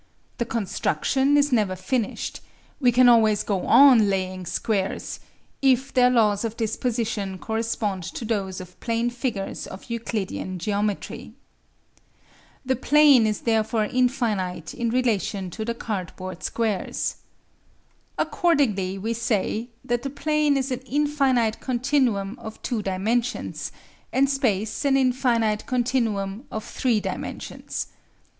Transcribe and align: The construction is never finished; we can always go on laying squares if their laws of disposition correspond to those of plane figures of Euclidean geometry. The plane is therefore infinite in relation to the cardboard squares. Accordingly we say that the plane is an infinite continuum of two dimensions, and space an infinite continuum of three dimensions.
The 0.39 0.45
construction 0.47 1.37
is 1.37 1.51
never 1.51 1.75
finished; 1.75 2.39
we 2.79 2.91
can 2.91 3.07
always 3.07 3.43
go 3.43 3.67
on 3.67 4.09
laying 4.09 4.47
squares 4.47 5.19
if 5.61 5.93
their 5.93 6.09
laws 6.09 6.43
of 6.43 6.57
disposition 6.57 7.37
correspond 7.37 8.01
to 8.15 8.25
those 8.25 8.59
of 8.59 8.79
plane 8.79 9.11
figures 9.11 9.67
of 9.67 9.91
Euclidean 9.91 10.57
geometry. 10.57 11.33
The 12.65 12.75
plane 12.77 13.27
is 13.27 13.41
therefore 13.41 13.85
infinite 13.85 14.73
in 14.73 14.89
relation 14.89 15.51
to 15.51 15.63
the 15.63 15.75
cardboard 15.75 16.41
squares. 16.41 17.17
Accordingly 18.17 18.97
we 18.97 19.13
say 19.13 19.69
that 19.85 20.01
the 20.01 20.09
plane 20.09 20.57
is 20.57 20.71
an 20.71 20.79
infinite 20.87 21.59
continuum 21.59 22.39
of 22.41 22.59
two 22.63 22.81
dimensions, 22.81 23.71
and 24.11 24.27
space 24.27 24.83
an 24.83 24.97
infinite 24.97 25.67
continuum 25.67 26.45
of 26.49 26.63
three 26.65 26.99
dimensions. 26.99 27.85